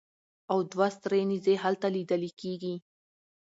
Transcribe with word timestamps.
او 0.51 0.57
دوه 0.71 0.87
سرې 0.99 1.21
نېزې 1.29 1.55
هلته 1.63 1.87
لیدلې 1.95 2.31
کېږي. 2.41 2.75